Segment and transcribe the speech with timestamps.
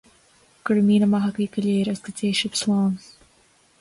[0.63, 2.93] Go raibh míle maith agaibh go léir, agus go dté sibh slán